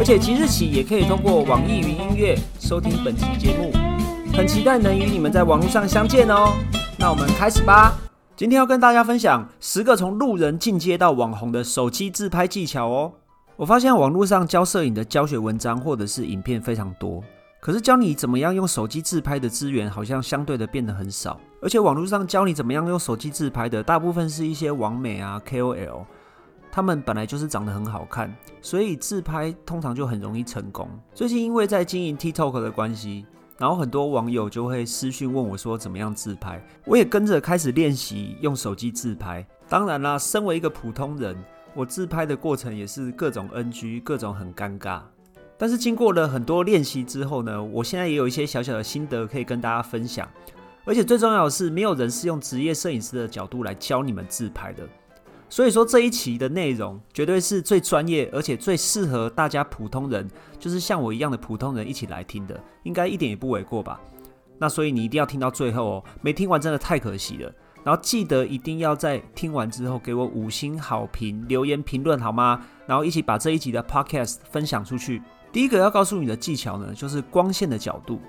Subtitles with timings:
[0.00, 3.70] 而且即日起也可以通过网易云音乐收听本期节目，
[4.34, 6.54] 很期待能与你们在网络上相见哦。
[6.98, 7.98] 那我们开始吧。
[8.34, 13.12] 今天要跟大家分享十个从路人进阶到网红的手机自拍技巧哦。
[13.56, 17.22] 我发现网络上教摄影的教学文章或者是影片非常多，
[17.60, 21.38] 可是教你怎么样用手机自拍的资源好像相对的变得很少。
[21.60, 26.06] 而且网络上教你怎么样用手机自拍的，大部分是一些网美啊 KOL。
[26.72, 30.88] 他们本来就是长得很好看，所以自拍通常就很容易成功。
[31.14, 33.26] 最近因为在经营 TikTok 的关系，
[33.58, 39.46] 然后很多网友就会私讯问我说怎么样自拍，我也跟着开始练习用手机自拍。
[39.68, 41.36] 当然啦，身为一个普通人，
[41.74, 45.02] 我自拍的过程也是各种 NG，各种很尴尬。
[45.58, 50.26] 但是经过了很多练习之后呢，我现在也有一些小小的心得可以跟大家分享。
[50.86, 54.88] 而且最重要的是，没有人是用职业摄影师的角度来教你们自拍的。
[55.50, 60.26] 所以说这一期的内容绝对是最专业，而且最适合大家普通人，
[60.60, 64.00] 就是像我一样的普通人一起来听的，应该一点也不为过吧？
[64.58, 67.52] 那所以你一定要听到最后哦，没听完真的太可惜了。
[67.82, 72.60] 然后记得一定要在听完之后给我五星好评、留言评论好吗？
[72.86, 75.20] 然后一起把这一集的 podcast 分享出去。
[75.50, 78.20] 第一个要告诉你的技巧呢，就是光线的角度。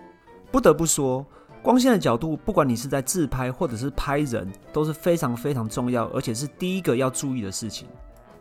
[0.51, 1.25] 不得不说。
[1.63, 7.87] 光线的角度，不管你是在自拍或者是拍人，都是非常非常重要，而且是第一个要注意的事情。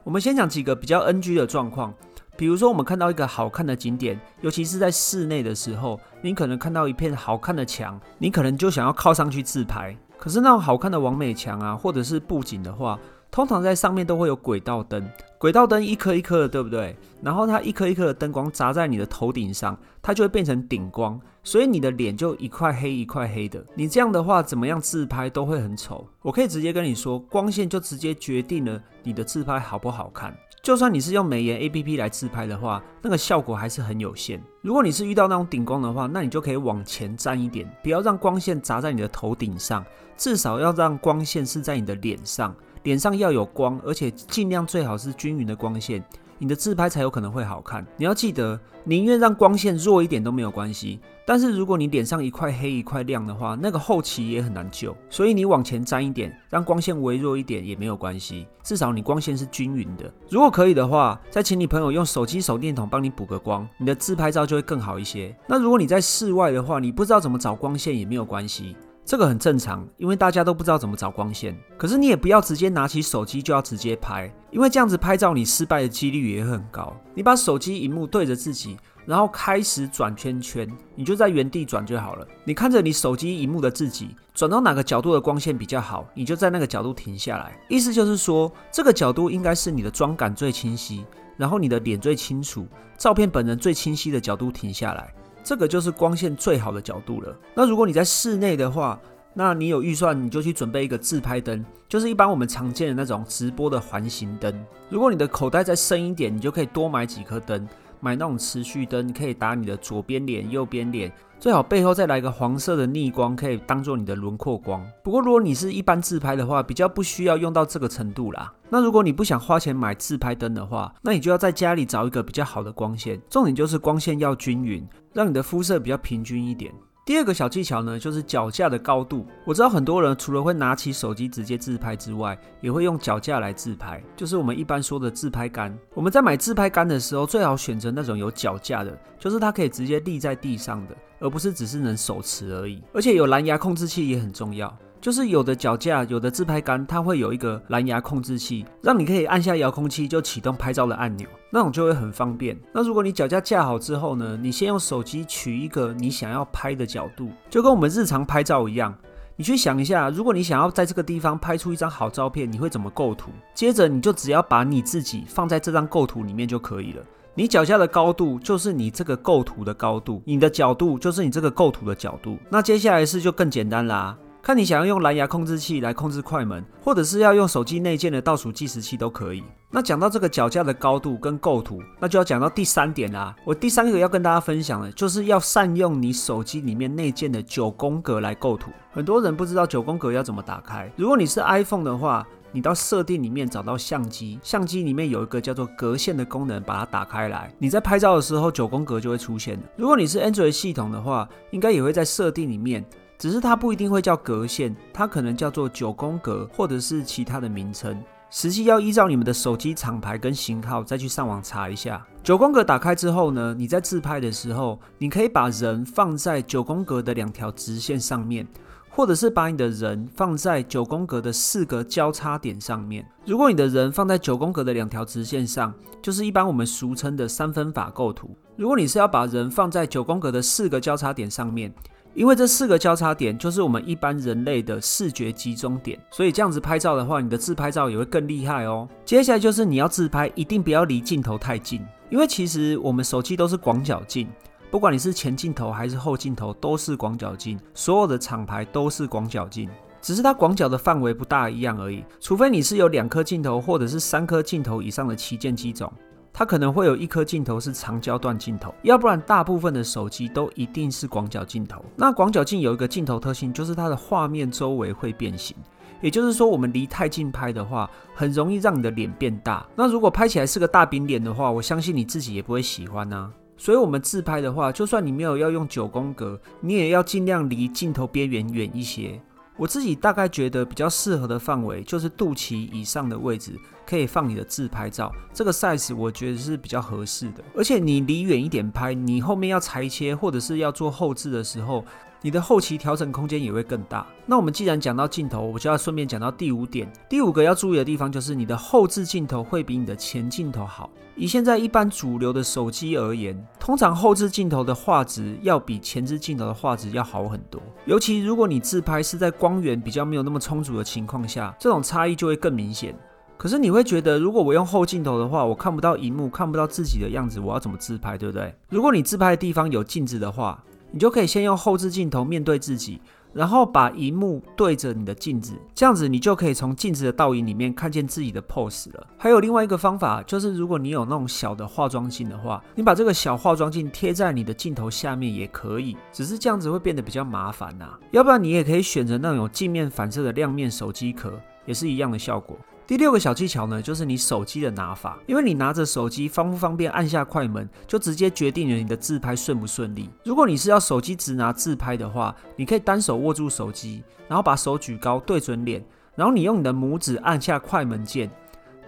[0.02, 1.92] 我们先讲几个比较 NG 的状况，
[2.34, 9.94] 比如说我们看到一个好看的景点，尤其是在室内的时候，你可能看到一片好看的墙，你可能就想要靠上去自拍。
[10.16, 12.98] 可是那种好看的完美墙啊，或者是布景的话，
[13.30, 15.08] 通常在上面都会有轨道灯，
[15.38, 16.96] 轨道灯一颗一颗的，对不对？
[17.22, 21.20] 然后它一颗一颗的灯光砸在你的头顶上，它就会变成顶光。
[21.42, 26.06] 所以你的脸就一块黑一块黑的，你这样的话怎么样自拍都会很丑。
[26.22, 30.36] 我可以直接跟你说，光线就直接决定了你的自拍好不好看。
[30.62, 34.42] 就算你是用美颜 A P P 来自拍的话，那个效果还是很有限。
[34.60, 39.82] 如果你是遇到那种顶光的话，那你就可以往前站一点，不要让光线砸在你的头顶上，
[40.18, 46.04] 至少要让光线是在你的脸上，脸上要有光，而且尽量最好是均匀的光线。
[46.42, 47.86] 你的自拍才有可能会好看。
[47.98, 50.98] 你要记得，宁愿让光线弱一点都没有关系。
[51.26, 54.96] 但是如果你脸上一块黑一块亮的话，那个后期也很难救。
[55.10, 58.46] 所以你往前沾一点，让光线微弱一点也没有关系。
[58.62, 60.10] 至少你光线是均匀的。
[60.30, 65.36] 如果可以的话，再请你朋友用手机手电筒帮你补个光，你的自拍照就会更好一些。
[65.46, 68.74] 那如果你在室外的话，你不知道怎么找光线也没有关系。
[69.10, 71.58] 这个很正常，因为大家都不知道怎么找光线。
[71.76, 76.96] 可是你也不要直接拿起手机就要直接拍，因为这样子拍照你失败的几率也很高。
[77.12, 82.28] 你把手机荧幕对着自己，然后开始转圈圈，你就在原地转就好了。
[82.44, 87.58] 你看着你手机荧幕的自己，转到哪个角度的光线比较好，你就在那个角度停下来。
[87.68, 91.04] 意思就是说，这个角度应该是你的妆感最清晰，
[91.36, 92.64] 然后你的脸最清楚，
[92.96, 95.12] 照片本人最清晰的角度停下来。
[95.42, 97.36] 这个就是光线最好的角度了。
[97.54, 98.98] 那如果你在室内的话，
[99.32, 104.52] 那你有预算，你就去准备一个自拍灯，就是一般我们常见的那种直播的环形灯。
[104.88, 107.68] 如果你的口袋再深一点，你就可以多买几颗灯，
[108.00, 111.12] 买那种持续灯，可以打你的左边脸、右边脸。
[111.38, 114.86] 最好背后再来一个黄色的逆光，可以当做你的轮廓光。
[115.02, 118.52] 不过如果你是一般自拍的话，比较不需要用到这个程度啦。
[118.68, 123.18] 那如果你不想花钱买自拍灯的话，那你就要在家里找一个比较好的光线。
[123.30, 126.70] 重点就是光线要均匀，让你的肤色比较平均一点。
[127.04, 129.26] 第二个小技巧呢，就是脚架的高度。
[129.44, 135.76] 我知道很多人除了会拿起手机直接自拍之外，也会用脚架来自拍，就是我们一般说的自拍杆。
[135.94, 142.82] 我们在买自拍杆的时候，最好选择那种有脚架的，就是它可以直接立在地上的，而不是只是能手持而已。
[142.92, 144.72] 而且有蓝牙控制器也很重要。
[145.00, 152.58] 就是有的脚架，有的自拍杆，它会有一个蓝牙控制器，让你可以按下遥控器就启动拍照的按钮，那种就会很方便。
[152.74, 158.94] 那如果你脚架架好之后呢，你先用手机取一个你想要拍的角度，就跟我们日常拍照一样。
[159.36, 163.30] 你去想一下，如果你想要在这个地方拍出一张好照片，你会怎么构图？
[163.54, 167.02] 接着你就只要把你自己放在这张构图里面就可以了。
[167.34, 172.36] 你脚架的高度就是你这个构图的高度，你的角度就是你这个构图的角度。
[172.50, 174.14] 那接下来是就更简单啦。
[174.42, 179.44] 看你想要用蓝牙控制器来控制快门，或者是要用手机内建的倒数计时器都可以。
[179.70, 183.36] 那讲到这个脚架的高度跟构图，那就要讲到第三点啦。
[183.44, 188.70] 我第三个要跟大家分享的，就是要善用你手机里面内建的九宫格来构图。
[188.92, 190.90] 很多人不知道九宫格要怎么打开。
[190.96, 202.84] 如果你是 iPhone 的话，你到设定里面找到相机，相机里面有一个叫做格线的功能，把它打开来，你在拍照的时候九宫格就会出现如果你是 Android 系统的话，应该也会在设定里面。
[203.20, 208.02] 只是它不一定会叫格线，它可能叫做九宫格，或者是其他的名称。
[208.30, 212.02] 实际要依照你们的手机厂牌跟型号再去上网查一下。
[212.22, 218.48] 九宫格打开之后呢，你在自拍的时候，你可以把人放在九宫格的两条直线上面，
[218.88, 223.06] 或者是把你的人放在九宫格的四个交叉点上面。
[223.26, 228.34] 如果你的人放在九宫格的两条直线上，就是一般我们俗称的三分法构图。
[228.56, 231.70] 如果你是要把人放在九宫格的四个交叉点上面，
[232.14, 238.88] 因为这四个交叉点就是我们一般人类的视觉集中点，所以这样子拍照的话，你的自拍照也会更厉害哦。
[239.04, 241.80] 接下来就是你要自拍，一定不要离镜头太近，
[242.10, 244.28] 因为其实我们手机都是广角镜，
[244.70, 249.70] 不管你是前镜头还是后镜头，都是广角镜，所有的厂牌都是广角镜，
[250.02, 252.04] 只是它广角的范围不大一样而已。
[252.20, 255.92] 除非你是有两颗镜头或者是三颗镜头以上的旗舰机种。
[256.40, 261.84] 它可能会有一颗镜头是长焦段镜头，要不然大部分的手机都一定是广角镜头。
[261.94, 265.54] 那广角镜有一个镜头特性，就是它的画面周围会变形，
[266.00, 269.66] 也就是说，我们离太近拍的话，很容易让你的脸变大。
[269.76, 273.30] 那如果拍起来是个大饼脸的话，我相信你自己也不会喜欢呐。
[273.58, 279.20] 所以，我们自拍的话，就算你没有要用九宫格，你也要尽量离镜头边缘远一些。
[279.60, 283.52] 我自己大概觉得比较适合的范围就是肚脐以上的位置，
[283.86, 285.12] 可以放你的自拍照。
[285.34, 287.44] 这个 size 我觉得是比较合适的。
[287.54, 291.84] 而且你离远一点拍，你后面要裁切或者是要做后置的时候。
[292.22, 294.06] 你的后期调整空间也会更大。
[294.26, 296.90] 那我们既然讲到镜头，我就要顺便讲到第五点。
[297.08, 300.90] 第五个要注意的地方就是你的后置镜头会比你的前镜头好。
[301.16, 307.60] 以现在一般主流的手机而言，通常后置镜头的画质要比前置镜头的画质要好很多。
[307.84, 312.94] 尤其如果你自拍是在光源比较没有那么充足的情况下，这种差异就会更明显。
[313.36, 318.54] 可是你会觉得，如果我用后镜头的话，我看不到荧幕，看不到自己的样子，我要怎么自拍，对不对？
[318.68, 323.00] 如果你自拍的地方有镜子的话，你就可以先用后置镜头面对自己，
[323.32, 329.06] 然后把荧幕对着你的镜子，这样子你就可以从镜子的倒影里面看见自己的 pose 了。
[329.16, 337.96] 还有另外一个方法，就是如果你有那种小的化妆镜的话，你把这个小化妆镜贴在你的镜头下面也可以，只是这样子会变得比较麻烦呐。
[338.10, 342.58] 要不然你也可以选择那种镜面反射的亮面手机壳，也是一样的效果。
[342.90, 350.10] 第六个小技巧呢，就是你手机的拿法，因为你拿着手机方不方便按下快门，就直接决定了你的自拍顺不顺利。
[350.24, 355.80] 如果你是要手机直拿自拍的话，你可以单手握住手机，然后把手举高对准脸，
[356.16, 358.28] 然后你用你的拇指按下快门键。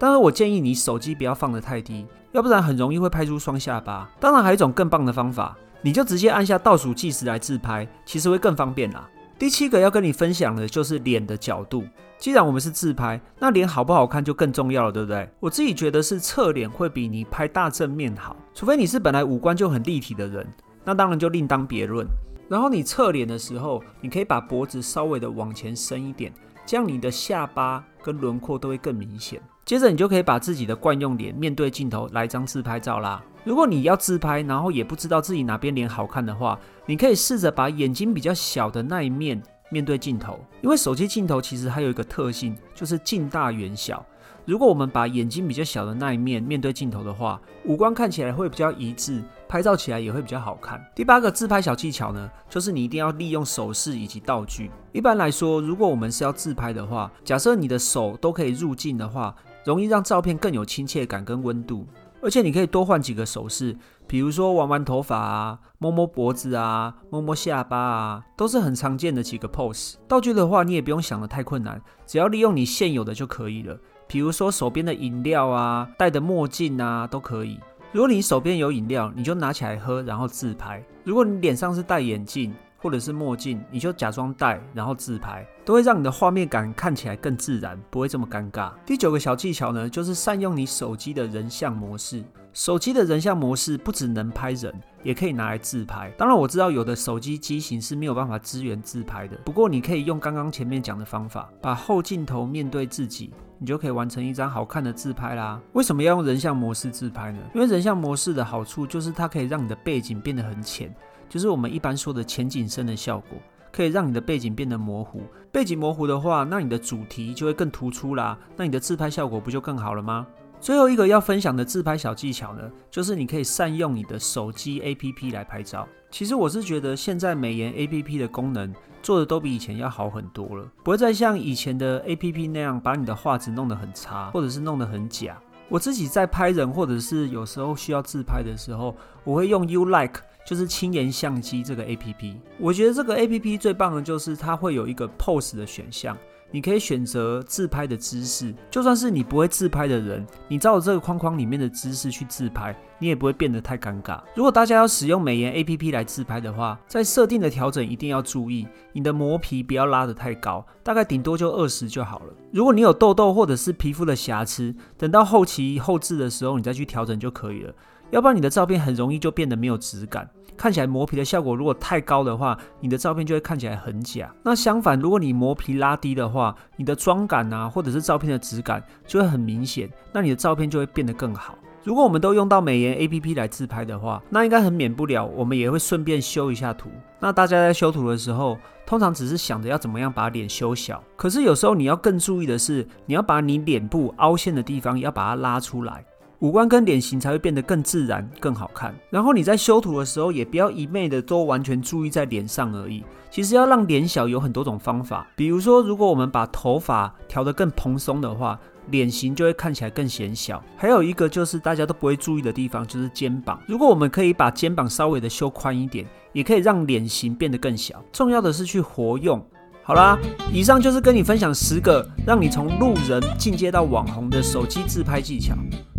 [0.00, 4.10] 当然，我建议你手机不要放得太低，要不然很容易会拍出双下巴。
[4.19, 9.08] 当然，还有一种更棒的方法，你就直接按下倒数计时来自拍，其实会更方便啦。
[9.42, 11.82] 第七个要跟你分享的就是脸的角度。
[12.16, 15.28] 既然我们是自拍，那脸好不好看就更重要了，对不对？
[15.40, 20.46] 我自己觉得是侧脸会比你拍大正面好，除非你是本来五官就很立体的人，
[20.84, 22.06] 那当然就另当别论。
[22.48, 26.32] 然后你侧脸的时候，你可以把脖子稍微的往前伸一点，
[26.64, 29.42] 这样你的下巴跟轮廓都会更明显。
[29.64, 33.20] 接着你就可以把自己的惯用脸面对镜头来张自拍照啦。
[33.44, 44.04] 如果你要自拍，然后也不知道自己哪边脸好看的话，你可以试着把眼睛比较小的那一面面对镜头，因为手机镜头其实还有一个特性，就是近大远小。
[44.44, 50.84] 如果我们把眼睛比较小的那一面面对镜头的话，五官看起来会比较一致，拍照起来也会比较好看。
[50.96, 54.70] 第八个自拍小技巧呢，就是你一定要利用手势以及道具。
[54.90, 59.34] 一般来说，如果我们是要自拍的话，假设你的手都可以入镜的话，
[59.64, 61.87] 容易让照片更有亲切感跟温度。
[62.23, 63.76] 而且你可以多换几个手势，
[64.07, 69.97] 比如说玩玩头发啊，摸摸脖子啊，摸摸下巴啊，都是很常见的几个 pose。
[70.07, 73.76] 道具的话，你也不用想的太困难，只要利用你现有的就可以了。
[74.07, 77.59] 比如说手边的饮料啊，戴的墨镜啊，都可以。
[77.91, 80.83] 如果你手边有饮料，你就拿起来喝，然后自拍。
[81.05, 88.72] 如果你脸上是戴眼镜，或者是墨镜，你就假装戴，然后自拍，都会让你的画面感看起来更自然，不会这么尴尬。
[88.84, 92.24] 第九个小技巧呢，就是善用你手机的人像模式。
[92.52, 96.12] 手机的人像模式不只能拍人，也可以拿来自拍。
[96.18, 105.58] 当然，我知道有的手机机型是没有办法支援自拍的，不过你可以用刚刚前面讲的方法，把后镜头面对自己，你就可以完成一张好看的自拍啦。
[105.72, 107.38] 为什么要用人像模式自拍呢？
[107.54, 110.94] 因为人像模式的好处就是它可以让你的背景变得很浅。
[111.32, 113.38] 就是我们一般说的前景深的效果，
[113.72, 115.22] 可以让你的背景变得模糊。
[115.50, 120.26] 背景模糊的话，那你的主题就会更突出啦，那你的自拍效果不就更好了吗？
[120.60, 125.88] 最后一个要分享的自拍小技巧呢，就是你可以善用你的手机 APP 来拍照。
[126.10, 128.70] 其实我是觉得现在美颜 APP 的功能
[129.02, 135.40] 做的都比以前要好很多了，不会再像以前的 APP 那样把你的画质弄得很差，或者是弄得很假。
[135.70, 142.37] 我自己在拍人或者是有时候需要自拍的时候，我会用 You Like，就是轻颜相机这个 APP。
[142.58, 146.16] 我觉得这个 APP 最棒的就是它会有一个 Pose 的选项。
[146.54, 154.20] 你可以选择自拍的姿势，就算是你不会自拍的人，你照着这个框框里面的姿势去自拍，你也不会变得太尴尬。
[154.34, 162.34] 如果大家要使用美颜 APP 来自拍的话，在设定的调整一定要注意，你的磨皮不要拉得太高，大概顶多就二十就好了。
[162.52, 167.72] 如果你有痘痘或者是皮肤的瑕疵，等到后期后置的时候，你再去调整就可以了。
[168.12, 170.28] 要不然你的照片很容易就变得没有质感。
[170.54, 174.33] 看起来磨皮的效果如果太高的话，你的照片就会看起来很假。
[174.42, 181.57] 那相反，如果你磨皮拉低的话，你的妆感啊，或者是照片的质感就会很明显，那你的照片就会变得更好。
[181.85, 186.90] 如果我们都用到美颜 A P P 来自拍的话，那应该很免不了，我们也会顺便修一下图。
[187.19, 196.04] 那大家在修图的时候，通常只是想着要怎么样把脸修小，可是有时候你要更注意的是，你要把你脸部凹陷的地方要把它拉出来。
[196.42, 198.92] 五官跟脸型才会变得更自然、更好看。
[199.11, 203.04] 然后你在修图的时候，也不要一昧的都完全注意在脸上而已。
[203.30, 205.25] 其实要让脸小有很多种方法。
[205.37, 208.58] 比如说，如果我们把头发调得更蓬松的话，
[208.90, 210.61] 脸型就会看起来更显小。
[210.76, 213.62] 还有一个就是大家都不会注意的地方，就是肩膀。
[213.68, 218.02] 如果我们可以把肩膀稍微的修宽一点，也可以让脸型变得更小。
[218.12, 219.40] 重要的是去活用。
[219.84, 220.16] 好啦，
[220.52, 225.56] 以上就是跟你分享十个让你从路人进阶到网红的手机自拍技巧。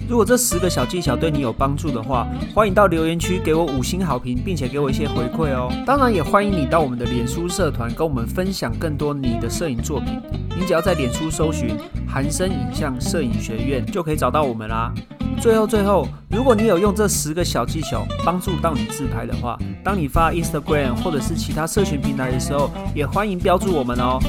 [0.07, 2.25] 如果这十个小技巧对你有帮助的话，
[2.55, 5.69] 欢迎到留言区给我五星好评，并且给我一些回馈哦。
[5.85, 10.17] 当然，也欢迎你到我们的脸书社团跟我们分享更多你的摄影作品。
[10.57, 14.93] 你只要在脸书搜寻“韩生影像摄影学院”，就可以找到我们啦。
[15.41, 24.19] 最后，最后，如果你有用这十个小技巧帮助到你自拍的话，当你发 Instagram 或者是其他社群平台的时候，也欢迎标注我们哦。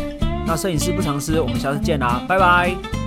[0.47, 3.04] 那摄影师不藏私，我们下次见啦，拜拜。